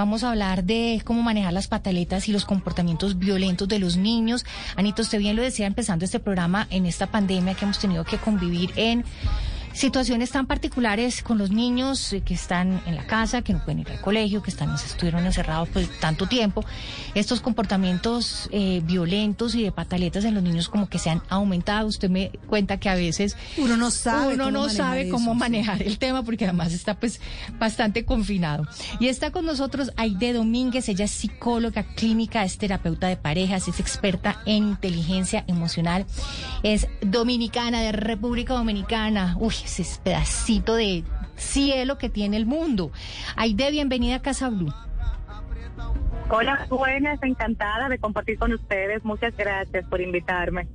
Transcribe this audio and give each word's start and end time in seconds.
Vamos 0.00 0.24
a 0.24 0.30
hablar 0.30 0.64
de 0.64 1.02
cómo 1.04 1.20
manejar 1.20 1.52
las 1.52 1.68
pataletas 1.68 2.26
y 2.26 2.32
los 2.32 2.46
comportamientos 2.46 3.18
violentos 3.18 3.68
de 3.68 3.78
los 3.78 3.98
niños. 3.98 4.46
Anita, 4.74 5.02
usted 5.02 5.18
bien 5.18 5.36
lo 5.36 5.42
decía 5.42 5.66
empezando 5.66 6.06
este 6.06 6.18
programa 6.18 6.66
en 6.70 6.86
esta 6.86 7.08
pandemia 7.08 7.52
que 7.52 7.66
hemos 7.66 7.78
tenido 7.78 8.02
que 8.02 8.16
convivir 8.16 8.72
en 8.76 9.04
situaciones 9.72 10.30
tan 10.30 10.46
particulares 10.46 11.22
con 11.22 11.38
los 11.38 11.50
niños 11.50 12.12
eh, 12.12 12.22
que 12.22 12.34
están 12.34 12.82
en 12.86 12.96
la 12.96 13.06
casa, 13.06 13.42
que 13.42 13.52
no 13.52 13.64
pueden 13.64 13.80
ir 13.80 13.90
al 13.90 14.00
colegio, 14.00 14.42
que 14.42 14.50
están 14.50 14.74
estuvieron 14.74 15.24
encerrados 15.24 15.68
por 15.68 15.82
tanto 16.00 16.26
tiempo. 16.26 16.64
Estos 17.14 17.40
comportamientos 17.40 18.48
eh, 18.52 18.82
violentos 18.84 19.54
y 19.54 19.62
de 19.62 19.72
pataletas 19.72 20.24
en 20.24 20.34
los 20.34 20.42
niños 20.42 20.68
como 20.68 20.88
que 20.88 20.98
se 20.98 21.10
han 21.10 21.22
aumentado. 21.28 21.88
Usted 21.88 22.10
me 22.10 22.30
cuenta 22.46 22.78
que 22.78 22.88
a 22.88 22.94
veces 22.94 23.36
uno 23.58 23.76
no 23.76 23.90
sabe 23.90 24.34
uno 24.34 24.50
no 24.50 24.68
sabe 24.68 25.08
cómo 25.08 25.34
manejar 25.34 25.82
el 25.82 25.98
tema 25.98 26.22
porque 26.22 26.44
además 26.44 26.72
está 26.72 26.94
pues 26.94 27.20
bastante 27.58 28.04
confinado. 28.04 28.66
Y 28.98 29.08
está 29.08 29.30
con 29.30 29.46
nosotros 29.46 29.92
Aide 29.96 30.32
Domínguez, 30.32 30.88
ella 30.88 31.04
es 31.04 31.10
psicóloga 31.10 31.84
clínica, 31.94 32.44
es 32.44 32.58
terapeuta 32.58 33.08
de 33.08 33.16
parejas, 33.16 33.68
es 33.68 33.80
experta 33.80 34.40
en 34.46 34.68
inteligencia 34.68 35.44
emocional, 35.46 36.06
es 36.62 36.86
dominicana 37.00 37.80
de 37.80 37.92
República 37.92 38.54
Dominicana. 38.54 39.36
Uy, 39.38 39.54
ese 39.64 39.84
pedacito 40.02 40.74
de 40.74 41.04
cielo 41.36 41.98
que 41.98 42.08
tiene 42.08 42.36
el 42.36 42.46
mundo. 42.46 42.92
Aide, 43.36 43.70
bienvenida 43.70 44.16
a 44.16 44.22
Casa 44.22 44.48
Blue. 44.48 44.72
Hola, 46.32 46.66
buenas, 46.70 47.20
encantada 47.22 47.88
de 47.88 47.98
compartir 47.98 48.38
con 48.38 48.52
ustedes. 48.52 49.04
Muchas 49.04 49.36
gracias 49.36 49.84
por 49.86 50.00
invitarme. 50.00 50.68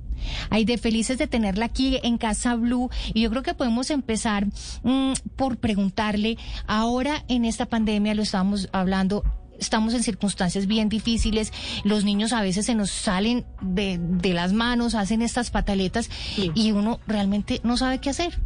Aide, 0.50 0.76
felices 0.76 1.16
de 1.16 1.26
tenerla 1.26 1.66
aquí 1.66 1.98
en 2.02 2.18
Casa 2.18 2.54
Blue 2.56 2.90
y 3.14 3.22
yo 3.22 3.30
creo 3.30 3.42
que 3.42 3.54
podemos 3.54 3.90
empezar 3.90 4.46
mm, 4.82 5.12
por 5.34 5.56
preguntarle, 5.56 6.36
ahora 6.66 7.24
en 7.28 7.46
esta 7.46 7.66
pandemia 7.66 8.14
lo 8.14 8.22
estamos 8.22 8.68
hablando, 8.72 9.24
estamos 9.58 9.94
en 9.94 10.02
circunstancias 10.02 10.66
bien 10.66 10.90
difíciles, 10.90 11.52
los 11.84 12.04
niños 12.04 12.34
a 12.34 12.42
veces 12.42 12.66
se 12.66 12.74
nos 12.74 12.90
salen 12.90 13.46
de, 13.62 13.98
las 14.34 14.52
manos, 14.52 14.94
hacen 14.94 15.22
estas 15.22 15.50
pataletas 15.50 16.10
y 16.36 16.72
uno 16.72 17.00
realmente 17.06 17.60
no 17.64 17.76
sabe 17.78 17.98
qué 17.98 18.10
hacer. 18.10 18.38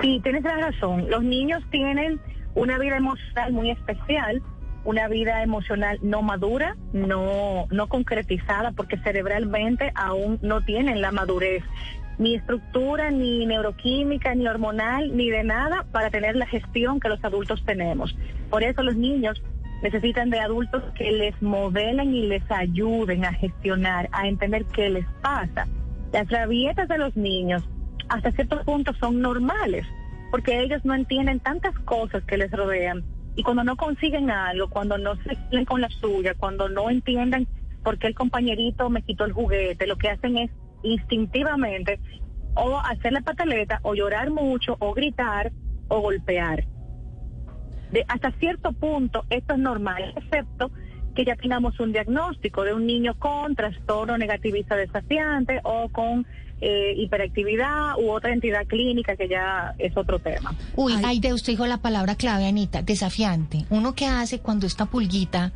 Sí, 0.00 0.20
tienes 0.22 0.42
la 0.44 0.56
razón. 0.56 1.08
Los 1.10 1.22
niños 1.22 1.62
tienen 1.70 2.20
una 2.54 2.78
vida 2.78 2.96
emocional 2.96 3.52
muy 3.52 3.70
especial, 3.70 4.42
una 4.84 5.08
vida 5.08 5.42
emocional 5.42 5.98
no 6.02 6.22
madura, 6.22 6.76
no, 6.92 7.66
no 7.70 7.86
concretizada, 7.88 8.72
porque 8.72 8.98
cerebralmente 8.98 9.92
aún 9.94 10.38
no 10.42 10.60
tienen 10.60 11.00
la 11.00 11.10
madurez, 11.10 11.62
ni 12.18 12.34
estructura, 12.34 13.10
ni 13.10 13.46
neuroquímica, 13.46 14.34
ni 14.34 14.46
hormonal, 14.46 15.16
ni 15.16 15.30
de 15.30 15.42
nada 15.42 15.86
para 15.90 16.10
tener 16.10 16.36
la 16.36 16.46
gestión 16.46 17.00
que 17.00 17.08
los 17.08 17.24
adultos 17.24 17.64
tenemos. 17.64 18.16
Por 18.50 18.62
eso 18.62 18.82
los 18.82 18.96
niños 18.96 19.42
necesitan 19.82 20.30
de 20.30 20.40
adultos 20.40 20.82
que 20.94 21.10
les 21.10 21.40
modelen 21.42 22.14
y 22.14 22.26
les 22.26 22.48
ayuden 22.50 23.24
a 23.24 23.32
gestionar, 23.32 24.08
a 24.12 24.28
entender 24.28 24.64
qué 24.66 24.90
les 24.90 25.06
pasa. 25.22 25.66
Las 26.12 26.28
rabietas 26.30 26.88
de 26.88 26.98
los 26.98 27.16
niños 27.16 27.68
hasta 28.08 28.32
cierto 28.32 28.62
punto 28.64 28.92
son 28.94 29.20
normales, 29.20 29.86
porque 30.30 30.60
ellos 30.60 30.84
no 30.84 30.94
entienden 30.94 31.40
tantas 31.40 31.78
cosas 31.80 32.24
que 32.24 32.36
les 32.36 32.50
rodean. 32.50 33.04
Y 33.36 33.42
cuando 33.42 33.64
no 33.64 33.76
consiguen 33.76 34.30
algo, 34.30 34.68
cuando 34.68 34.96
no 34.98 35.16
se 35.16 35.36
queden 35.50 35.64
con 35.64 35.80
la 35.80 35.88
suya, 35.88 36.34
cuando 36.34 36.68
no 36.68 36.90
entienden 36.90 37.48
por 37.82 37.98
qué 37.98 38.06
el 38.06 38.14
compañerito 38.14 38.88
me 38.90 39.02
quitó 39.02 39.24
el 39.24 39.32
juguete, 39.32 39.86
lo 39.86 39.96
que 39.96 40.10
hacen 40.10 40.38
es 40.38 40.50
instintivamente 40.82 41.98
o 42.54 42.78
hacer 42.78 43.12
la 43.12 43.20
pataleta, 43.20 43.80
o 43.82 43.94
llorar 43.94 44.30
mucho, 44.30 44.76
o 44.78 44.94
gritar, 44.94 45.50
o 45.88 46.00
golpear. 46.00 46.64
Hasta 48.08 48.32
cierto 48.32 48.72
punto 48.72 49.24
esto 49.30 49.54
es 49.54 49.60
normal, 49.60 50.14
excepto 50.16 50.70
que 51.14 51.24
ya 51.24 51.36
tengamos 51.36 51.78
un 51.80 51.92
diagnóstico 51.92 52.64
de 52.64 52.74
un 52.74 52.86
niño 52.86 53.14
con 53.18 53.54
trastorno 53.54 54.18
negativista 54.18 54.76
desafiante 54.76 55.60
o 55.62 55.88
con 55.88 56.26
eh, 56.60 56.94
hiperactividad 56.96 57.98
u 57.98 58.10
otra 58.10 58.32
entidad 58.32 58.66
clínica 58.66 59.16
que 59.16 59.28
ya 59.28 59.74
es 59.78 59.96
otro 59.96 60.18
tema. 60.18 60.54
Uy, 60.76 60.94
ahí 61.04 61.20
de 61.20 61.32
usted 61.32 61.52
dijo 61.52 61.66
la 61.66 61.78
palabra 61.78 62.14
clave, 62.14 62.46
Anita, 62.46 62.82
desafiante. 62.82 63.64
Uno 63.70 63.94
que 63.94 64.06
hace 64.06 64.40
cuando 64.40 64.66
esta 64.66 64.86
pulguita 64.86 65.52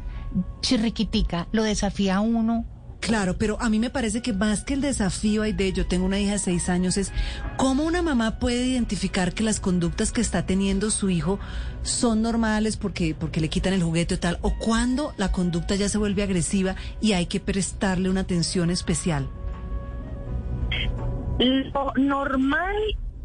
chirriquitica 0.61 1.49
lo 1.53 1.63
desafía 1.63 2.17
a 2.17 2.21
uno 2.21 2.65
Claro, 3.09 3.39
pero 3.39 3.57
a 3.59 3.71
mí 3.71 3.79
me 3.79 3.89
parece 3.89 4.21
que 4.21 4.35
más 4.35 4.65
que 4.65 4.75
el 4.75 4.83
desafío 4.83 5.41
de 5.41 5.73
yo 5.73 5.87
tengo 5.87 6.05
una 6.05 6.21
hija 6.21 6.33
de 6.33 6.39
seis 6.39 6.69
años, 6.69 6.99
es 6.99 7.11
cómo 7.57 7.85
una 7.85 8.03
mamá 8.03 8.39
puede 8.39 8.67
identificar 8.67 9.33
que 9.33 9.43
las 9.43 9.61
conductas 9.61 10.13
que 10.13 10.21
está 10.21 10.45
teniendo 10.45 10.91
su 10.91 11.09
hijo 11.09 11.39
son 11.81 12.21
normales 12.21 12.77
porque, 12.77 13.17
porque 13.19 13.41
le 13.41 13.49
quitan 13.49 13.73
el 13.73 13.83
juguete 13.83 14.17
o 14.17 14.19
tal, 14.19 14.39
o 14.43 14.53
cuando 14.59 15.15
la 15.17 15.33
conducta 15.33 15.75
ya 15.75 15.89
se 15.89 15.97
vuelve 15.97 16.23
agresiva 16.23 16.77
y 17.01 17.13
hay 17.13 17.25
que 17.25 17.41
prestarle 17.41 18.11
una 18.11 18.21
atención 18.21 18.69
especial. 18.69 19.27
Lo 21.39 21.95
normal 21.97 22.77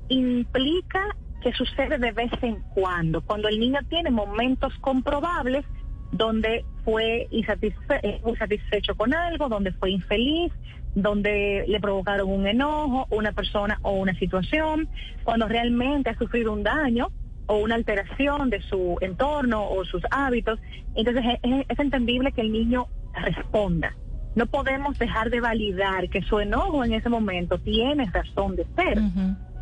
implica 0.08 1.04
que 1.42 1.52
sucede 1.52 1.98
de 1.98 2.14
vez 2.14 2.32
en 2.42 2.62
cuando, 2.74 3.20
cuando 3.20 3.50
el 3.50 3.60
niño 3.60 3.80
tiene 3.90 4.12
momentos 4.12 4.72
comprobables 4.80 5.66
donde 6.14 6.64
fue 6.84 7.28
insatisfecho 7.32 8.96
con 8.96 9.14
algo, 9.14 9.50
donde 9.50 9.72
fue 9.74 9.92
infeliz, 9.92 10.52
donde 10.96 11.66
le 11.68 11.80
provocaron 11.80 12.30
un 12.30 12.48
enojo, 12.48 13.08
una 13.10 13.32
persona 13.32 13.80
o 13.82 13.94
una 13.94 14.14
situación, 14.16 14.88
cuando 15.24 15.48
realmente 15.48 16.10
ha 16.10 16.18
sufrido 16.18 16.54
un 16.54 16.64
daño 16.64 17.10
o 17.48 17.58
una 17.58 17.76
alteración 17.76 18.50
de 18.50 18.62
su 18.62 18.98
entorno 19.02 19.68
o 19.70 19.84
sus 19.86 20.02
hábitos. 20.12 20.60
Entonces 20.96 21.24
es 21.42 21.80
entendible 21.80 22.32
que 22.32 22.42
el 22.42 22.52
niño 22.52 22.88
responda 23.14 23.96
no 24.36 24.48
podemos 24.48 24.98
dejar 24.98 25.30
de 25.30 25.42
validar 25.42 26.10
que 26.10 26.22
su 26.24 26.40
enojo 26.40 26.84
en 26.84 26.94
ese 26.94 27.10
momento 27.10 27.60
tiene 27.60 28.10
razón 28.12 28.56
de 28.56 28.66
ser. 28.76 29.00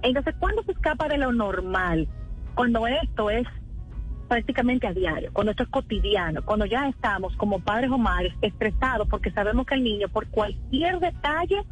Entonces, 0.02 0.36
¿cuándo 0.40 0.64
se 0.64 0.72
escapa 0.72 1.08
de 1.08 1.18
lo 1.18 1.32
normal? 1.34 2.08
Cuando 2.56 2.88
esto 2.88 3.30
es 3.30 3.48
prácticamente 4.32 4.88
a 4.88 4.94
diario, 4.94 5.30
cuando 5.34 5.52
esto 5.52 5.64
es 5.64 5.70
cotidiano, 5.70 6.42
cuando 6.46 6.66
ya 6.66 6.88
estamos 6.88 7.36
como 7.36 7.60
padres 7.60 7.92
o 7.92 7.98
madres 7.98 8.34
estresados 8.42 9.06
porque 9.10 9.30
sabemos 9.30 9.66
que 9.66 9.76
el 9.76 9.84
niño 9.84 10.08
por 10.08 10.26
cualquier 10.30 11.00
detalle 11.00 11.66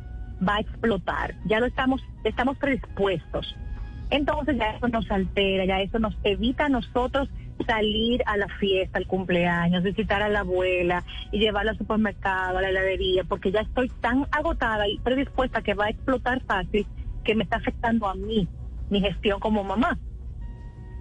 va 0.45 0.55
a 0.55 0.59
explotar, 0.59 1.35
ya 1.45 1.61
lo 1.61 1.67
estamos, 1.67 2.01
estamos 2.25 2.57
predispuestos. 2.57 3.55
Entonces 4.09 4.57
ya 4.57 4.71
eso 4.71 4.89
nos 4.89 5.09
altera, 5.09 5.63
ya 5.63 5.79
eso 5.79 5.99
nos 5.99 6.13
evita 6.25 6.65
a 6.65 6.69
nosotros 6.69 7.29
salir 7.65 8.23
a 8.25 8.35
la 8.35 8.49
fiesta, 8.49 8.97
al 8.97 9.07
cumpleaños, 9.07 9.81
visitar 9.81 10.21
a 10.21 10.27
la 10.27 10.41
abuela 10.41 11.05
y 11.31 11.39
llevarla 11.39 11.71
al 11.71 11.77
supermercado, 11.77 12.57
a 12.57 12.61
la 12.61 12.71
heladería, 12.71 13.23
porque 13.23 13.53
ya 13.53 13.61
estoy 13.61 13.87
tan 14.01 14.27
agotada 14.31 14.85
y 14.85 14.99
predispuesta 14.99 15.61
que 15.61 15.75
va 15.75 15.85
a 15.85 15.91
explotar 15.91 16.41
fácil 16.41 16.85
que 17.23 17.35
me 17.35 17.45
está 17.45 17.55
afectando 17.55 18.05
a 18.05 18.15
mí, 18.15 18.49
mi 18.89 18.99
gestión 18.99 19.39
como 19.39 19.63
mamá. 19.63 19.97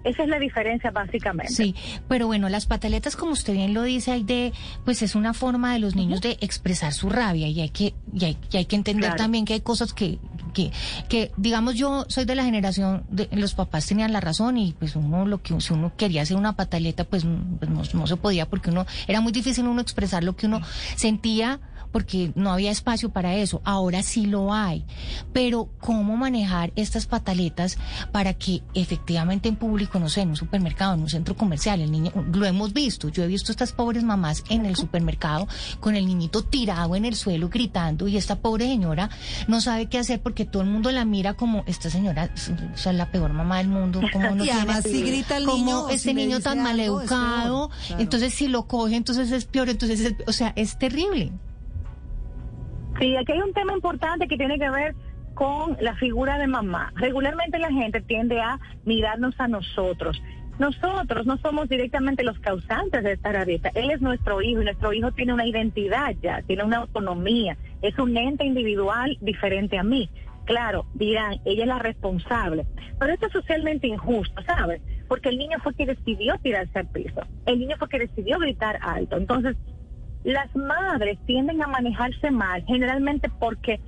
Esa 0.03 0.23
es 0.23 0.29
la 0.29 0.39
diferencia 0.39 0.91
básicamente. 0.91 1.53
Sí, 1.53 1.75
pero 2.07 2.27
bueno, 2.27 2.47
las 2.49 2.65
pataletas, 2.65 3.15
como 3.15 3.33
usted 3.33 3.53
bien 3.53 3.73
lo 3.73 3.83
dice, 3.83 4.11
hay 4.11 4.23
de, 4.23 4.53
pues 4.85 5.01
es 5.01 5.15
una 5.15 5.33
forma 5.33 5.73
de 5.73 5.79
los 5.79 5.95
niños 5.95 6.21
de 6.21 6.37
expresar 6.41 6.93
su 6.93 7.09
rabia 7.09 7.47
y 7.47 7.61
hay 7.61 7.69
que, 7.69 7.93
y 8.13 8.25
hay, 8.25 8.37
hay 8.53 8.65
que 8.65 8.75
entender 8.75 9.15
también 9.15 9.45
que 9.45 9.53
hay 9.53 9.61
cosas 9.61 9.93
que, 9.93 10.19
que, 10.53 10.71
que, 11.09 11.31
digamos, 11.37 11.75
yo 11.75 12.05
soy 12.07 12.25
de 12.25 12.35
la 12.35 12.43
generación 12.43 13.03
de 13.09 13.27
los 13.33 13.53
papás 13.55 13.85
tenían 13.85 14.13
la 14.13 14.21
razón 14.21 14.57
y 14.57 14.73
pues 14.77 14.95
uno 14.95 15.25
lo 15.25 15.41
que 15.41 15.59
si 15.59 15.73
uno 15.73 15.91
quería 15.95 16.21
hacer 16.21 16.37
una 16.37 16.53
pataleta, 16.53 17.03
pues, 17.03 17.25
pues 17.59 17.69
no, 17.69 17.81
no 17.93 18.07
se 18.07 18.15
podía 18.15 18.47
porque 18.47 18.69
uno 18.69 18.85
era 19.07 19.21
muy 19.21 19.31
difícil 19.31 19.67
uno 19.67 19.81
expresar 19.81 20.23
lo 20.23 20.35
que 20.35 20.47
uno 20.47 20.61
sentía 20.95 21.59
porque 21.91 22.31
no 22.35 22.51
había 22.51 22.71
espacio 22.71 23.09
para 23.09 23.35
eso. 23.35 23.61
Ahora 23.63 24.03
sí 24.03 24.25
lo 24.25 24.53
hay. 24.53 24.85
Pero 25.33 25.69
¿cómo 25.79 26.17
manejar 26.17 26.71
estas 26.75 27.05
pataletas 27.05 27.77
para 28.11 28.33
que 28.33 28.61
efectivamente 28.73 29.49
en 29.49 29.55
público, 29.55 29.99
no 29.99 30.09
sé, 30.09 30.21
en 30.21 30.29
un 30.29 30.35
supermercado, 30.35 30.93
en 30.93 31.01
un 31.01 31.09
centro 31.09 31.35
comercial, 31.35 31.81
el 31.81 31.91
niño, 31.91 32.11
lo 32.33 32.45
hemos 32.45 32.73
visto, 32.73 33.09
yo 33.09 33.23
he 33.23 33.27
visto 33.27 33.51
estas 33.51 33.71
pobres 33.71 34.03
mamás 34.03 34.43
en 34.49 34.65
el 34.65 34.75
supermercado 34.75 35.47
con 35.79 35.95
el 35.95 36.05
niñito 36.05 36.43
tirado 36.43 36.95
en 36.95 37.05
el 37.05 37.15
suelo 37.15 37.49
gritando 37.49 38.07
y 38.07 38.17
esta 38.17 38.37
pobre 38.37 38.65
señora 38.65 39.09
no 39.47 39.61
sabe 39.61 39.87
qué 39.87 39.97
hacer 39.97 40.21
porque 40.21 40.45
todo 40.45 40.63
el 40.63 40.69
mundo 40.69 40.91
la 40.91 41.05
mira 41.05 41.33
como 41.33 41.63
esta 41.67 41.89
señora 41.89 42.29
es 42.35 42.85
la 42.85 43.11
peor 43.11 43.33
mamá 43.33 43.57
del 43.57 43.67
mundo, 43.67 44.01
como 44.13 44.35
no 44.35 44.43
y 44.43 44.49
además 44.49 44.83
si 44.83 45.01
grita 45.01 45.37
el 45.37 45.45
niño, 45.45 45.89
este 45.89 46.13
niño 46.13 46.39
tan 46.39 46.61
maleducado, 46.61 47.69
entonces 47.97 48.33
si 48.33 48.47
lo 48.47 48.67
coge, 48.67 48.95
entonces 48.95 49.31
es 49.31 49.45
peor, 49.45 49.69
entonces 49.69 49.99
es, 49.99 50.13
o 50.27 50.31
sea, 50.31 50.53
es 50.55 50.77
terrible. 50.77 51.31
Sí, 52.99 53.15
aquí 53.15 53.31
hay 53.31 53.41
un 53.41 53.53
tema 53.53 53.73
importante 53.73 54.27
que 54.27 54.37
tiene 54.37 54.59
que 54.59 54.69
ver 54.69 54.93
con 55.33 55.77
la 55.79 55.95
figura 55.95 56.37
de 56.37 56.47
mamá. 56.47 56.91
Regularmente 56.95 57.57
la 57.59 57.71
gente 57.71 58.01
tiende 58.01 58.41
a 58.41 58.59
mirarnos 58.83 59.39
a 59.39 59.47
nosotros. 59.47 60.21
Nosotros 60.59 61.25
no 61.25 61.37
somos 61.37 61.69
directamente 61.69 62.23
los 62.23 62.37
causantes 62.39 63.01
de 63.03 63.13
esta 63.13 63.31
rabieta. 63.31 63.71
Él 63.73 63.91
es 63.91 64.01
nuestro 64.01 64.41
hijo 64.41 64.61
y 64.61 64.65
nuestro 64.65 64.91
hijo 64.91 65.13
tiene 65.13 65.33
una 65.33 65.47
identidad 65.47 66.13
ya, 66.21 66.41
tiene 66.41 66.65
una 66.65 66.77
autonomía. 66.79 67.57
Es 67.81 67.97
un 67.97 68.17
ente 68.17 68.43
individual 68.43 69.17
diferente 69.21 69.77
a 69.77 69.83
mí. 69.83 70.09
Claro, 70.43 70.85
dirán, 70.93 71.39
ella 71.45 71.63
es 71.63 71.67
la 71.69 71.79
responsable. 71.79 72.65
Pero 72.99 73.13
esto 73.13 73.27
es 73.27 73.31
socialmente 73.31 73.87
injusto, 73.87 74.41
¿sabes? 74.43 74.81
porque 75.09 75.29
el 75.29 75.39
niño 75.39 75.57
fue 75.61 75.73
que 75.73 75.87
decidió 75.87 76.37
tirarse 76.37 76.79
al 76.79 76.87
piso, 76.87 77.21
el 77.47 77.59
niño 77.59 77.75
fue 77.77 77.89
que 77.89 77.99
decidió 77.99 78.37
gritar 78.37 78.79
alto. 78.81 79.17
Entonces, 79.17 79.57
las 80.23 80.53
madres 80.55 81.17
tienden 81.25 81.61
a 81.61 81.67
manejarse 81.67 82.31
mal, 82.31 82.63
generalmente 82.67 83.29
porque 83.39 83.79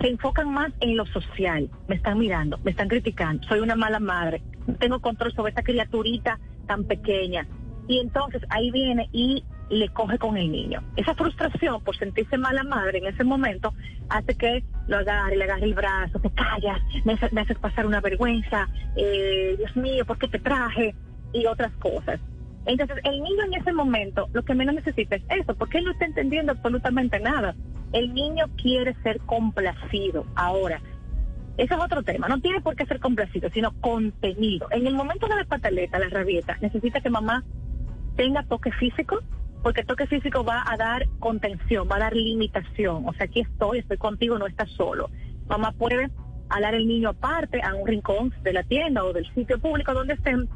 se 0.00 0.08
enfocan 0.08 0.52
más 0.52 0.72
en 0.80 0.96
lo 0.96 1.06
social. 1.06 1.70
Me 1.88 1.96
están 1.96 2.18
mirando, 2.18 2.58
me 2.64 2.70
están 2.70 2.88
criticando, 2.88 3.46
soy 3.48 3.60
una 3.60 3.76
mala 3.76 4.00
madre, 4.00 4.42
no 4.66 4.74
tengo 4.74 5.00
control 5.00 5.32
sobre 5.32 5.50
esta 5.50 5.62
criaturita 5.62 6.38
tan 6.66 6.84
pequeña. 6.84 7.46
Y 7.86 7.98
entonces 7.98 8.42
ahí 8.48 8.70
viene 8.70 9.08
y 9.12 9.44
le 9.70 9.88
coge 9.90 10.18
con 10.18 10.36
el 10.36 10.50
niño. 10.50 10.82
Esa 10.96 11.14
frustración 11.14 11.82
por 11.82 11.96
sentirse 11.96 12.38
mala 12.38 12.64
madre 12.64 12.98
en 12.98 13.06
ese 13.06 13.24
momento 13.24 13.74
hace 14.08 14.34
que 14.36 14.64
lo 14.88 14.98
agarre, 14.98 15.36
le 15.36 15.44
agarre 15.44 15.64
el 15.64 15.74
brazo, 15.74 16.18
te 16.18 16.30
callas, 16.30 16.80
me, 17.04 17.14
haces 17.40 17.58
pasar 17.58 17.86
una 17.86 18.00
vergüenza, 18.00 18.68
eh, 18.96 19.54
Dios 19.58 19.76
mío, 19.76 20.04
¿por 20.04 20.18
qué 20.18 20.28
te 20.28 20.38
traje? 20.38 20.94
Y 21.32 21.46
otras 21.46 21.72
cosas. 21.72 22.20
Entonces, 22.66 22.96
el 23.04 23.20
niño 23.22 23.44
en 23.44 23.54
ese 23.54 23.72
momento 23.72 24.28
lo 24.32 24.42
que 24.42 24.54
menos 24.54 24.74
necesita 24.74 25.16
es 25.16 25.22
eso, 25.28 25.54
porque 25.54 25.78
él 25.78 25.84
no 25.84 25.92
está 25.92 26.06
entendiendo 26.06 26.52
absolutamente 26.52 27.20
nada. 27.20 27.54
El 27.92 28.14
niño 28.14 28.46
quiere 28.56 28.94
ser 29.02 29.20
complacido. 29.20 30.26
Ahora, 30.34 30.80
eso 31.56 31.74
es 31.74 31.80
otro 31.80 32.02
tema. 32.02 32.28
No 32.28 32.40
tiene 32.40 32.60
por 32.60 32.74
qué 32.74 32.86
ser 32.86 33.00
complacido, 33.00 33.48
sino 33.50 33.72
contenido. 33.80 34.66
En 34.70 34.86
el 34.86 34.94
momento 34.94 35.28
de 35.28 35.36
la 35.36 35.44
pataleta, 35.44 35.98
la 35.98 36.08
rabieta, 36.08 36.56
necesita 36.60 37.00
que 37.00 37.10
mamá 37.10 37.44
tenga 38.16 38.42
toque 38.44 38.72
físico, 38.72 39.20
porque 39.62 39.82
el 39.82 39.86
toque 39.86 40.06
físico 40.06 40.44
va 40.44 40.64
a 40.66 40.76
dar 40.76 41.06
contención, 41.20 41.88
va 41.90 41.96
a 41.96 42.00
dar 42.00 42.16
limitación. 42.16 43.06
O 43.06 43.12
sea, 43.12 43.26
aquí 43.26 43.40
estoy, 43.40 43.78
estoy 43.78 43.98
contigo, 43.98 44.38
no 44.38 44.46
estás 44.46 44.70
solo. 44.70 45.10
Mamá 45.48 45.72
puede 45.72 46.10
alar 46.48 46.74
el 46.74 46.86
niño 46.86 47.10
aparte 47.10 47.62
a 47.62 47.74
un 47.74 47.86
rincón 47.86 48.34
de 48.42 48.52
la 48.52 48.62
tienda 48.64 49.04
o 49.04 49.12
del 49.12 49.26
sitio 49.34 49.58
público 49.58 49.94
donde 49.94 50.14
estén 50.14 50.48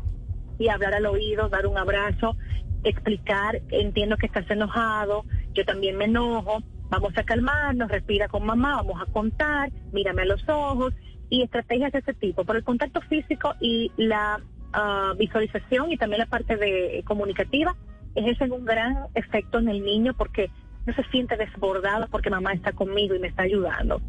y 0.58 0.68
hablar 0.68 0.94
al 0.94 1.06
oído, 1.06 1.48
dar 1.48 1.66
un 1.66 1.78
abrazo, 1.78 2.36
explicar, 2.84 3.60
entiendo 3.70 4.16
que 4.16 4.26
estás 4.26 4.50
enojado, 4.50 5.24
yo 5.52 5.64
también 5.64 5.96
me 5.96 6.04
enojo, 6.04 6.62
vamos 6.90 7.16
a 7.16 7.22
calmarnos, 7.22 7.90
respira 7.90 8.28
con 8.28 8.44
mamá, 8.44 8.76
vamos 8.76 9.00
a 9.00 9.10
contar, 9.12 9.70
mírame 9.92 10.22
a 10.22 10.26
los 10.26 10.48
ojos 10.48 10.94
y 11.30 11.42
estrategias 11.42 11.92
de 11.92 11.98
ese 12.00 12.14
tipo. 12.14 12.44
Por 12.44 12.56
el 12.56 12.64
contacto 12.64 13.00
físico 13.02 13.54
y 13.60 13.92
la 13.96 14.40
ah, 14.72 15.14
visualización 15.18 15.92
y 15.92 15.96
también 15.96 16.20
la 16.20 16.26
parte 16.26 16.56
de 16.56 17.02
comunicativa 17.06 17.76
ejercen 18.14 18.52
un 18.52 18.64
gran 18.64 19.06
efecto 19.14 19.58
en 19.58 19.68
el 19.68 19.84
niño 19.84 20.14
porque 20.14 20.50
no 20.86 20.94
se 20.94 21.04
siente 21.10 21.36
desbordado 21.36 22.06
porque 22.10 22.30
mamá 22.30 22.52
está 22.52 22.72
conmigo 22.72 23.14
y 23.14 23.18
me 23.18 23.28
está 23.28 23.42
ayudando. 23.42 24.00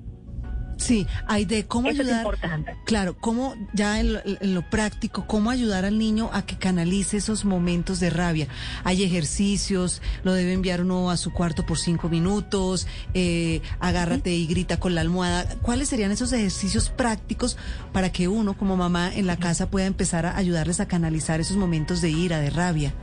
Sí, 0.80 1.06
hay 1.28 1.44
de 1.44 1.66
cómo 1.66 1.90
Eso 1.90 2.02
ayudar. 2.02 2.22
Es 2.22 2.26
importante. 2.26 2.76
Claro, 2.86 3.16
cómo 3.20 3.54
ya 3.74 4.00
en 4.00 4.14
lo, 4.14 4.62
práctico, 4.70 5.28
cómo 5.28 5.52
ayudar 5.52 5.84
al 5.84 6.00
niño 6.00 6.30
a 6.32 6.46
que 6.46 6.58
canalice 6.58 7.18
esos 7.18 7.44
momentos 7.44 8.00
de 8.00 8.10
rabia. 8.10 8.48
Hay 8.86 9.04
ejercicios, 9.04 10.02
lo 10.24 10.34
debe 10.34 10.54
enviar 10.54 10.82
uno 10.82 11.12
a 11.12 11.18
su 11.18 11.34
cuarto 11.34 11.66
por 11.66 11.78
cinco 11.78 12.08
minutos, 12.08 12.88
eh, 13.14 13.62
agárrate 13.82 14.32
y 14.32 14.48
grita 14.48 14.80
con 14.80 14.96
la 14.96 15.02
almohada. 15.02 15.46
¿Cuáles 15.62 15.90
serían 15.90 16.12
esos 16.12 16.32
ejercicios 16.32 16.90
prácticos 16.90 17.58
para 17.92 18.12
que 18.12 18.30
uno 18.30 18.58
como 18.58 18.78
mamá 18.78 19.14
en 19.14 19.28
la 19.28 19.36
casa 19.36 19.70
pueda 19.70 19.86
empezar 19.86 20.26
a 20.26 20.38
ayudarles 20.38 20.80
a 20.80 20.88
canalizar 20.88 21.42
esos 21.42 21.58
momentos 21.58 22.00
de 22.02 22.10
ira, 22.10 22.40
de 22.40 22.52
rabia? 22.52 22.94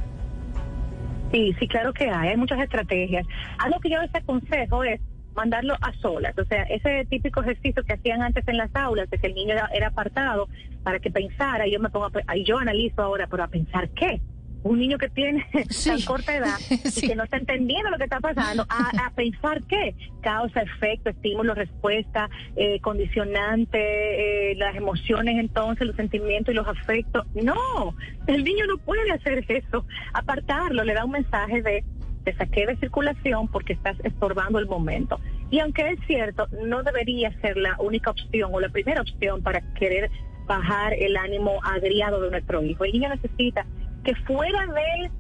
Sí, 1.31 1.55
sí, 1.59 1.69
claro 1.69 1.93
que 1.93 2.09
hay, 2.09 2.29
hay 2.29 2.37
muchas 2.39 2.59
estrategias. 2.59 3.27
Algo 3.59 3.79
que 3.81 3.91
yo 3.91 4.01
les 4.01 4.15
aconsejo 4.15 4.83
es 4.83 4.99
mandarlo 5.37 5.75
a 5.81 5.93
solas. 6.01 6.37
O 6.39 6.45
sea, 6.45 6.63
ese 6.65 7.07
típico 7.09 7.43
ejercicio 7.43 7.85
que 7.85 7.93
hacían 7.93 8.23
antes 8.23 8.47
en 8.49 8.57
las 8.57 8.75
aulas, 8.75 9.09
de 9.11 9.19
que 9.19 9.27
el 9.27 9.35
niño 9.35 9.55
era, 9.73 9.87
apartado 9.87 10.49
para 10.83 10.99
que 10.99 11.11
pensara, 11.11 11.67
y 11.67 11.73
yo 11.73 11.81
me 11.81 11.91
pongo 11.91 12.11
a, 12.27 12.37
y 12.37 12.45
yo 12.45 12.59
analizo 12.59 13.03
ahora, 13.03 13.27
pero 13.29 13.45
a 13.45 13.49
pensar 13.49 13.89
qué 13.91 14.21
un 14.67 14.79
niño 14.79 14.99
que 14.99 15.09
tiene 15.09 15.47
tan 15.85 16.01
corta 16.03 16.37
edad 16.37 16.59
y 16.71 17.01
que 17.07 17.15
no 17.15 17.25
está 17.25 17.37
entendiendo 17.37 17.91
lo 17.91 17.99
que 17.99 18.05
está 18.05 18.21
pasando, 18.21 18.67
a, 18.69 19.11
pensar 19.15 19.63
qué, 19.65 19.95
causa, 20.21 20.63
efecto, 20.63 21.11
estímulo, 21.11 21.55
respuesta, 21.55 22.29
eh, 22.57 22.81
condicionante, 22.81 24.51
eh, 24.51 24.57
las 24.57 24.75
emociones 24.75 25.37
entonces, 25.39 25.87
los 25.87 25.97
sentimientos 25.97 26.53
y 26.53 26.57
los 26.57 26.67
afectos. 26.67 27.27
No, 27.35 27.95
el 28.27 28.45
niño 28.45 28.67
no 28.67 28.79
puede 28.79 29.11
hacer 29.13 29.45
eso. 29.49 29.87
Apartarlo 30.13 30.85
le 30.85 30.95
da 30.95 31.05
un 31.05 31.13
mensaje 31.13 31.63
de 31.63 31.85
te 32.27 32.37
saqué 32.37 32.67
de 32.67 32.77
circulación 32.79 33.47
porque 33.47 33.75
estás 33.75 33.97
estorbando 34.03 34.59
el 34.59 34.67
momento. 34.67 35.21
Y 35.49 35.61
aunque 35.61 35.91
es 35.91 36.01
cierto, 36.09 36.49
no 36.65 36.83
debería 36.83 37.31
ser 37.41 37.57
la 37.57 37.77
única 37.79 38.11
opción 38.11 38.51
o 38.53 38.59
la 38.59 38.69
primera 38.69 39.01
opción 39.01 39.43
para 39.43 39.61
querer 39.75 40.11
bajar 40.45 40.93
el 40.95 41.17
ánimo 41.17 41.61
agriado 41.63 42.21
de 42.21 42.33
nuestro 42.33 42.65
hijo. 42.65 42.85
El 42.85 42.93
niño 42.95 43.11
necesita 43.11 43.65
que 44.03 44.17
fuera 44.27 44.67
del 44.67 45.11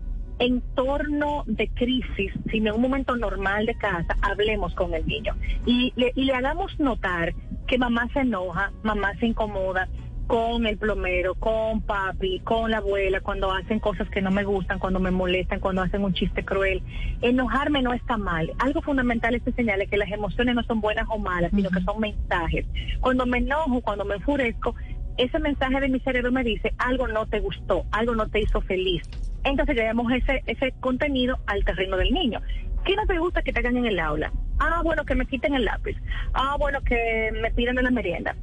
entorno 0.40 1.44
de 1.46 1.68
crisis, 1.68 2.32
sino 2.50 2.70
en 2.70 2.76
un 2.76 2.82
momento 2.82 3.16
normal 3.16 3.66
de 3.66 3.76
casa, 3.76 4.16
hablemos 4.20 4.74
con 4.74 4.92
el 4.92 5.06
niño 5.06 5.34
y 5.64 5.92
le, 5.94 6.12
y 6.16 6.24
le 6.24 6.34
hagamos 6.34 6.78
notar 6.80 7.32
que 7.68 7.78
mamá 7.78 8.08
se 8.12 8.20
enoja, 8.20 8.72
mamá 8.82 9.14
se 9.20 9.26
incomoda, 9.26 9.88
con 10.26 10.66
el 10.66 10.76
plomero, 10.76 11.34
con 11.34 11.82
papi, 11.82 12.40
con 12.40 12.70
la 12.70 12.78
abuela, 12.78 13.20
cuando 13.20 13.52
hacen 13.52 13.78
cosas 13.78 14.08
que 14.10 14.20
no 14.20 14.30
me 14.30 14.44
gustan, 14.44 14.78
cuando 14.78 14.98
me 14.98 15.10
molestan, 15.10 15.60
cuando 15.60 15.82
hacen 15.82 16.02
un 16.02 16.14
chiste 16.14 16.44
cruel. 16.44 16.82
Enojarme 17.22 17.82
no 17.82 17.92
está 17.92 18.16
mal. 18.16 18.52
Algo 18.58 18.82
fundamental 18.82 19.34
es 19.34 19.42
que 19.42 19.52
señale 19.52 19.86
que 19.86 19.96
las 19.96 20.10
emociones 20.10 20.54
no 20.54 20.62
son 20.64 20.80
buenas 20.80 21.06
o 21.08 21.18
malas, 21.18 21.52
sino 21.54 21.70
que 21.70 21.80
son 21.80 22.00
mensajes. 22.00 22.66
Cuando 23.00 23.26
me 23.26 23.38
enojo, 23.38 23.80
cuando 23.82 24.04
me 24.04 24.16
enfurezco, 24.16 24.74
ese 25.16 25.38
mensaje 25.38 25.80
de 25.80 25.88
mi 25.88 26.00
cerebro 26.00 26.32
me 26.32 26.44
dice 26.44 26.74
algo 26.78 27.06
no 27.06 27.26
te 27.26 27.40
gustó, 27.40 27.84
algo 27.92 28.14
no 28.14 28.28
te 28.28 28.40
hizo 28.40 28.60
feliz. 28.62 29.02
Entonces 29.44 29.76
llevamos 29.76 30.12
ese, 30.12 30.42
ese 30.46 30.72
contenido 30.80 31.38
al 31.46 31.64
terreno 31.64 31.96
del 31.96 32.12
niño. 32.12 32.40
¿Qué 32.84 32.96
no 32.96 33.06
te 33.06 33.18
gusta 33.18 33.42
que 33.42 33.52
te 33.52 33.60
hagan 33.60 33.76
en 33.76 33.86
el 33.86 33.98
aula? 33.98 34.32
Ah, 34.58 34.80
bueno, 34.82 35.04
que 35.04 35.14
me 35.14 35.26
quiten 35.26 35.54
el 35.54 35.64
lápiz. 35.64 35.96
Ah, 36.34 36.56
bueno, 36.58 36.80
que 36.82 37.30
me 37.40 37.50
pidan 37.52 37.76
de 37.76 37.82
la 37.82 37.90
merienda 37.90 38.34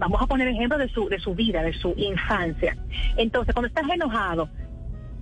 vamos 0.00 0.20
a 0.22 0.26
poner 0.26 0.48
ejemplo 0.48 0.78
de 0.78 0.88
su, 0.88 1.08
de 1.08 1.20
su 1.20 1.34
vida, 1.34 1.62
de 1.62 1.74
su 1.74 1.94
infancia. 1.96 2.76
Entonces, 3.16 3.54
cuando 3.54 3.68
estás 3.68 3.88
enojado, 3.88 4.48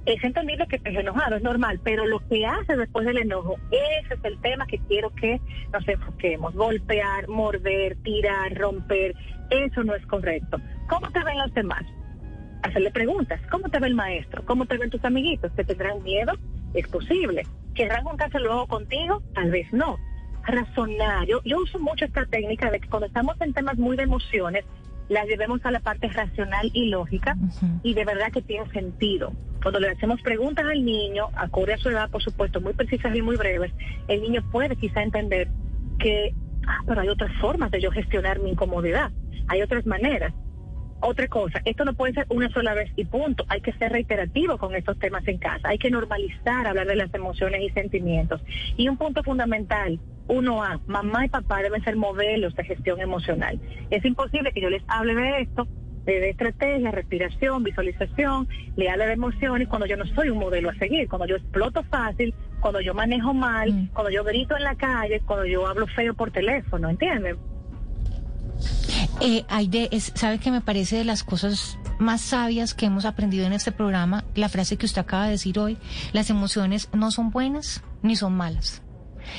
es 0.06 0.22
entendible 0.22 0.66
que 0.69 0.76
estés 0.76 0.96
enojado, 0.96 1.36
es 1.36 1.42
normal, 1.42 1.80
pero 1.82 2.06
lo 2.06 2.20
que 2.28 2.46
hace 2.46 2.76
después 2.76 3.04
del 3.04 3.19
enojo, 3.19 3.56
ese 3.70 4.14
es 4.14 4.25
el 4.25 4.40
tema 4.40 4.66
que 4.66 4.78
quiero 4.86 5.10
que 5.10 5.40
nos 5.72 5.86
enfoquemos. 5.86 6.54
Golpear, 6.54 7.28
morder, 7.28 7.96
tirar, 8.04 8.54
romper, 8.56 9.14
eso 9.50 9.82
no 9.82 9.94
es 9.94 10.06
correcto. 10.06 10.58
¿Cómo 10.88 11.10
te 11.10 11.22
ven 11.25 11.38
los 11.38 11.52
demás? 11.52 11.84
Hacerle 12.62 12.90
preguntas. 12.92 13.40
¿Cómo 13.50 13.69
te 13.69 13.80
ve 13.80 13.88
el 13.88 13.94
maestro? 13.94 14.44
¿Cómo 14.46 14.64
te 14.64 14.78
ven 14.78 14.90
tus 14.90 15.04
amiguitos? 15.04 15.52
¿Te 15.54 15.64
tendrán 15.64 16.02
miedo? 16.02 16.32
Es 16.72 16.86
posible. 16.88 17.42
¿Querrán 17.75 18.04
juntarse 18.04 18.38
luego 18.38 18.66
contigo? 18.68 19.23
Tal 19.35 19.50
vez 19.50 19.70
no 19.73 19.99
razonar. 20.49 21.26
Yo, 21.26 21.40
uso 21.59 21.78
mucho 21.78 22.05
esta 22.05 22.26
técnica 22.26 22.71
de 22.71 22.81
que 22.81 22.88
cuando 22.88 23.07
estamos 23.07 23.40
en 23.40 23.52
temas 23.52 23.78
muy 23.78 23.97
de 23.97 24.05
emociones, 24.05 24.64
la 25.09 25.25
llevemos 25.25 25.64
a 25.64 25.71
la 25.71 25.81
parte 25.81 26.09
racional 26.09 26.71
y 26.73 26.88
lógica 26.88 27.37
y 27.83 27.95
de 27.95 28.05
verdad 28.05 28.31
que 28.33 28.43
tiene 28.43 28.71
sentido. 28.73 29.33
Cuando 29.62 29.81
le 29.81 29.88
hacemos 29.88 30.21
preguntas 30.23 30.67
al 30.67 30.85
niño, 30.85 31.28
acorde 31.35 31.75
a 31.75 31.78
su 31.78 31.88
edad, 31.88 32.11
por 32.11 32.23
supuesto, 32.23 32.61
muy 32.61 32.75
precisas 32.75 33.14
y 33.14 33.23
muy 33.23 33.37
breves, 33.37 33.73
el 34.07 34.23
niño 34.23 34.43
puede 34.50 34.76
quizá 34.76 35.02
entender 35.02 35.49
que, 35.99 36.35
ah, 36.67 36.81
pero 36.87 37.00
hay 37.00 37.09
otras 37.09 37.33
formas 37.40 37.71
de 37.71 37.81
yo 37.81 37.90
gestionar 37.90 38.38
mi 38.40 38.50
incomodidad, 38.50 39.11
hay 39.49 39.62
otras 39.62 39.87
maneras. 39.87 40.33
Otra 41.00 41.28
cosa, 41.28 41.61
esto 41.64 41.85
no 41.85 41.95
puede 41.95 42.12
ser 42.12 42.26
una 42.28 42.49
sola 42.50 42.75
vez 42.75 42.90
y 42.97 43.05
punto. 43.05 43.45
Hay 43.49 43.61
que 43.61 43.73
ser 43.75 43.93
reiterativo 43.93 44.59
con 44.59 44.75
estos 44.75 44.99
temas 44.99 45.26
en 45.28 45.38
casa. 45.38 45.69
Hay 45.69 45.78
que 45.78 45.93
normalizar 45.93 46.67
hablar 46.67 46.88
de 46.88 46.97
las 46.97 47.14
emociones 47.14 47.62
y 47.62 47.71
sentimientos. 47.71 48.40
Y 48.76 48.88
un 48.88 48.97
punto 48.97 49.23
fundamental, 49.23 50.00
uno 50.28 50.62
a 50.62 50.78
mamá 50.87 51.25
y 51.26 51.28
papá 51.28 51.62
deben 51.62 51.82
ser 51.82 51.97
modelos 51.97 52.54
de 52.54 52.64
gestión 52.64 53.00
emocional. 53.00 53.61
Es 53.90 54.04
imposible 54.04 54.52
que 54.52 54.61
yo 54.61 54.70
les 54.70 54.82
hable 54.87 55.14
de 55.14 55.40
esto, 55.42 55.66
de, 56.04 56.30
estrategia, 56.30 56.90
respiración, 56.90 57.62
visualización, 57.62 58.49
le 58.76 58.88
hable 58.90 59.06
de 59.06 59.12
emociones 59.12 59.68
cuando 59.68 59.87
yo 59.87 59.97
no 59.97 60.06
soy 60.06 60.30
un 60.30 60.38
modelo 60.38 60.70
a 60.70 60.75
seguir, 60.75 61.08
cuando 61.08 61.26
yo 61.26 61.37
exploto 61.37 61.82
fácil, 61.85 62.35
cuando 62.61 62.80
yo 62.80 62.94
manejo 62.94 63.35
mal, 63.35 63.73
mm. 63.73 63.88
cuando 63.88 64.11
yo 64.11 64.25
grito 64.25 64.56
en 64.56 64.64
la 64.64 64.75
calle, 64.75 65.20
cuando 65.26 65.47
yo 65.47 65.66
hablo 65.66 65.87
feo 65.87 66.14
por 66.14 66.30
teléfono, 66.30 66.88
¿entienden? 66.88 67.37
Eh, 69.20 69.44
Aide, 69.49 69.88
es, 69.92 70.12
¿sabe 70.14 70.38
que 70.38 70.50
me 70.50 70.61
parece 70.61 70.97
de 70.97 71.04
las 71.04 71.25
cosas 71.25 71.78
más 71.99 72.20
sabias 72.20 72.75
que 72.75 72.87
hemos 72.87 73.04
aprendido 73.04 73.47
en 73.47 73.52
este 73.52 73.73
programa? 73.73 74.25
La 74.35 74.49
frase 74.49 74.76
que 74.76 74.87
usted 74.87 75.00
acaba 75.00 75.25
de 75.25 75.32
decir 75.32 75.58
hoy, 75.58 75.76
las 76.12 76.30
emociones 76.30 76.88
no 76.92 77.11
son 77.11 77.30
buenas 77.30 77.82
ni 78.02 78.16
son 78.16 78.37
malas. 78.37 78.82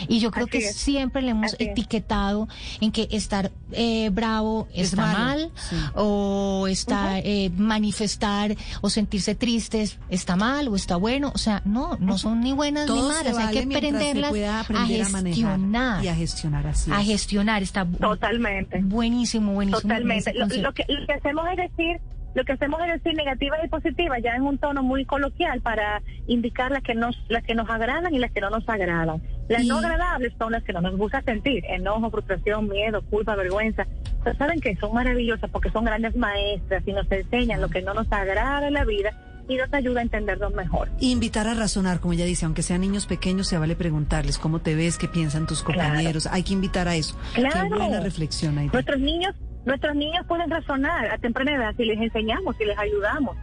Y 0.07 0.19
yo 0.19 0.31
creo 0.31 0.47
que 0.47 0.61
siempre 0.61 1.21
le 1.21 1.31
hemos 1.31 1.55
etiquetado 1.59 2.47
en 2.81 2.91
que 2.91 3.07
estar 3.11 3.51
eh, 3.71 4.09
bravo 4.11 4.67
está 4.73 5.13
mal, 5.13 5.51
o 5.95 6.67
está 6.67 7.19
eh, 7.19 7.51
manifestar 7.55 8.55
o 8.81 8.89
sentirse 8.89 9.35
tristes 9.35 9.97
está 10.09 10.35
mal 10.35 10.67
o 10.67 10.75
está 10.75 10.95
bueno. 10.95 11.31
O 11.33 11.37
sea, 11.37 11.61
no, 11.65 11.97
no 11.99 12.17
son 12.17 12.41
ni 12.41 12.53
buenas 12.53 12.89
ni 12.89 13.01
malas. 13.01 13.37
Hay 13.37 13.53
que 13.53 13.75
aprenderlas 13.75 14.33
a 14.33 14.85
gestionar. 14.85 16.03
y 16.03 16.07
a 16.07 16.15
gestionar 16.15 16.67
así. 16.67 16.91
A 16.91 17.03
gestionar. 17.03 17.63
Está 17.63 17.85
Totalmente. 17.85 18.79
Buenísimo, 18.81 19.53
buenísimo. 19.53 19.81
Totalmente. 19.81 20.33
Lo, 20.33 20.73
que, 20.73 20.85
lo 20.87 21.05
que 21.05 21.13
hacemos 21.13 21.45
es 21.51 21.57
decir 21.57 21.99
lo 22.39 22.45
que 22.45 22.53
hacemos 22.53 22.79
es 22.81 23.03
decir 23.03 23.17
negativas 23.17 23.59
y 23.65 23.67
positivas, 23.67 24.19
ya 24.23 24.33
en 24.33 24.43
un 24.43 24.57
tono 24.57 24.81
muy 24.81 25.03
coloquial 25.03 25.59
para 25.59 26.01
indicar 26.25 26.71
las 26.71 26.81
que 26.83 26.95
nos, 26.95 27.17
las 27.27 27.43
que 27.43 27.53
nos 27.53 27.69
agradan 27.69 28.13
y 28.13 28.19
las 28.19 28.31
que 28.31 28.39
no 28.39 28.49
nos 28.49 28.67
agradan. 28.69 29.21
Las 29.49 29.65
no 29.65 29.79
agradables 29.79 30.31
son 30.39 30.53
las 30.53 30.63
que 30.63 30.71
no 30.71 30.79
nos 30.79 30.95
gusta 30.95 31.21
sentir, 31.23 31.65
enojo, 31.65 32.09
frustración, 32.09 32.69
miedo, 32.69 33.01
culpa, 33.09 33.35
vergüenza. 33.35 33.85
Pero 34.23 34.37
saben 34.37 34.61
que 34.61 34.73
son 34.77 34.93
maravillosas 34.93 35.49
porque 35.51 35.69
son 35.69 35.83
grandes 35.83 36.15
maestras 36.15 36.81
y 36.85 36.93
nos 36.93 37.11
enseñan 37.11 37.59
lo 37.59 37.67
que 37.67 37.81
no 37.81 37.93
nos 37.93 38.09
agrada 38.09 38.67
en 38.67 38.73
la 38.73 38.85
vida 38.85 39.11
y 39.49 39.57
nos 39.57 39.73
ayuda 39.73 39.99
a 39.99 40.03
entenderlos 40.03 40.53
mejor. 40.53 40.89
Invitar 41.01 41.45
a 41.47 41.55
razonar, 41.55 41.99
como 41.99 42.13
ella 42.13 42.23
dice, 42.23 42.45
aunque 42.45 42.63
sean 42.63 42.79
niños 42.79 43.05
pequeños, 43.05 43.47
se 43.47 43.57
vale 43.57 43.75
preguntarles 43.75 44.37
cómo 44.37 44.59
te 44.59 44.75
ves, 44.75 44.97
qué 44.97 45.09
piensan 45.09 45.45
tus 45.45 45.61
compañeros. 45.61 46.25
Hay 46.27 46.43
que 46.43 46.53
invitar 46.53 46.87
a 46.87 46.95
eso. 46.95 47.17
Claro. 47.33 47.67
Qué 47.69 47.75
buena 47.75 47.99
reflexión 47.99 48.57
ahí. 48.59 48.69
Nuestros 48.71 48.99
niños, 48.99 49.35
nuestros 49.65 49.95
niños 49.95 50.25
pueden 50.27 50.49
razonar 50.49 51.11
a 51.11 51.17
temprana 51.17 51.55
edad 51.55 51.73
si 51.75 51.85
les 51.85 51.99
enseñamos, 51.99 52.55
si 52.57 52.65
les 52.65 52.77
ayudamos. 52.77 53.35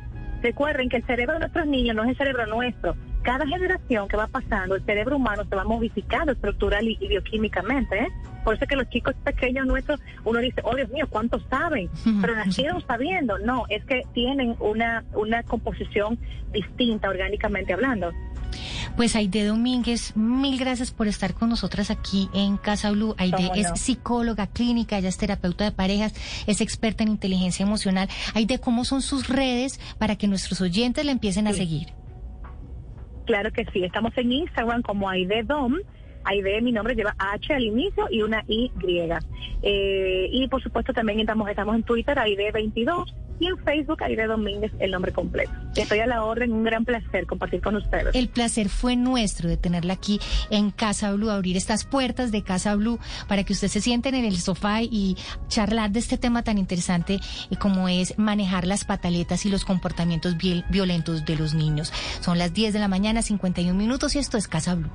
Recuerden 0.43 0.89
que 0.89 0.99
el 0.99 1.07
cerebro 1.07 1.35
de 1.35 1.41
nuestros 1.41 1.67
niños 1.67 1.97
no 1.97 2.05
es 2.05 2.11
el 2.11 2.17
cerebro 2.17 2.47
nuestro. 2.47 2.97
Cada 3.23 3.47
generación 3.47 4.07
que 4.09 4.17
va 4.17 4.27
pasando, 4.29 4.77
el 4.77 4.85
cerebro 4.85 5.17
humano 5.17 5.45
se 5.49 5.57
va 5.57 5.65
modificando 5.65 6.33
estructural 6.33 6.87
y, 6.87 6.97
bioquímicamente. 6.97 7.99
¿eh? 7.99 8.09
Por 8.47 8.55
eso 8.55 8.63
es 8.63 8.69
que 8.71 8.77
los 8.77 8.89
chicos 8.91 9.17
pequeños 9.25 9.67
nuestros, 9.67 9.99
uno 10.23 10.39
dice, 10.39 10.61
oh 10.63 10.77
Dios 10.77 10.89
mío, 10.91 11.09
¿cuántos 11.11 11.43
saben? 11.51 11.91
Pero 12.21 12.37
nacieron 12.37 12.81
sabiendo. 12.87 13.41
No, 13.41 13.65
es 13.69 13.85
que 13.87 14.03
tienen 14.15 14.55
una, 14.61 15.03
una 15.15 15.43
composición 15.43 16.17
distinta 16.53 17.09
orgánicamente 17.09 17.73
hablando. 17.73 18.13
Pues 18.97 19.17
Aide 19.17 19.47
Domínguez, 19.47 20.17
mil 20.17 20.61
gracias 20.61 20.93
por 20.93 21.09
estar 21.09 21.35
con 21.35 21.49
nosotras 21.49 21.91
aquí 21.91 22.29
en 22.35 22.57
Casa 22.57 22.93
Blue. 22.93 23.17
Aide 23.19 23.49
¿Cómo 23.49 23.55
es 23.55 23.71
no? 23.71 23.77
psicóloga 23.77 24.47
clínica, 24.47 24.97
ella 24.97 25.09
es 25.09 25.19
terapeuta 25.19 25.65
de 25.65 25.73
parejas, 25.73 26.15
es 26.47 26.61
experta 26.61 27.03
en 27.03 27.09
inteligencia 27.09 27.67
emocional. 27.67 28.09
Aide, 28.35 28.61
¿cómo 28.61 28.85
son 28.85 29.03
sus 29.03 29.29
redes 29.29 29.81
para 29.99 30.15
que 30.15 30.29
nuestros 30.29 30.61
oyentes 30.61 31.05
la 31.05 31.11
empiecen 31.11 31.49
a 31.49 31.53
seguir? 31.53 31.89
Claro 33.25 33.51
que 33.51 33.65
sí, 33.73 33.83
estamos 33.83 34.17
en 34.17 34.31
Instagram 34.31 34.83
como 34.83 35.09
Aide 35.09 35.43
Dom. 35.43 35.79
Aide, 36.27 36.61
mi 36.61 36.73
nombre 36.73 36.95
lleva 36.95 37.15
H 37.19 37.55
al 37.55 37.63
inicio 37.65 38.07
y 38.11 38.23
una 38.23 38.45
Y 38.49 38.71
griega. 38.77 39.21
Eh, 39.63 40.29
y 40.31 40.47
por 40.49 40.63
supuesto 40.63 40.93
también 40.93 41.21
estamos, 41.21 41.49
estamos 41.49 41.75
en 41.77 41.83
Twitter, 41.83 42.17
Aide22, 42.19 43.13
y 43.39 43.49
en 43.49 43.59
Facebook, 43.59 44.03
Aide 44.03 44.27
Domínguez, 44.27 44.73
el 44.79 44.91
nombre 44.91 45.13
completo. 45.13 45.51
Estoy 45.75 45.99
a 45.99 46.07
la 46.07 46.25
orden, 46.25 46.53
un 46.53 46.65
gran 46.65 46.87
placer 46.87 47.27
compartir 47.27 47.61
con 47.61 47.77
ustedes. 47.77 48.15
El 48.15 48.29
placer 48.29 48.71
fue 48.71 48.97
nuestro 48.97 49.49
de 49.51 49.59
tenerla 49.59 49.93
aquí 49.93 50.19
en 50.51 50.71
Casa 50.71 51.13
Blue, 51.13 51.29
abrir 51.29 51.55
estas 51.59 51.85
puertas 51.85 52.33
de 52.33 52.43
Casa 52.43 52.75
Blue 52.77 52.99
para 53.29 53.45
que 53.45 53.53
usted 53.53 53.69
se 53.69 53.83
sienten 53.83 54.15
en 54.15 54.25
el 54.25 54.39
sofá 54.39 54.81
y 54.83 55.17
charlar 55.49 55.91
de 55.91 55.99
este 55.99 56.17
tema 56.17 56.43
tan 56.45 56.57
interesante 56.57 57.17
eh, 57.51 57.57
como 57.61 57.89
es 57.91 58.19
manejar 58.19 58.67
las 58.67 58.85
pataletas 58.87 59.45
y 59.45 59.51
los 59.51 59.67
comportamientos 59.67 60.37
viol- 60.39 60.65
violentos 60.71 61.27
de 61.27 61.37
los 61.37 61.53
niños. 61.53 61.93
Son 62.21 62.39
las 62.39 62.55
10 62.55 62.73
de 62.73 62.79
la 62.79 62.89
mañana, 62.89 63.21
51 63.21 63.75
minutos 63.79 64.17
y 64.17 64.19
esto 64.19 64.39
es 64.39 64.49
Casa 64.49 64.75
Blue. 64.77 64.89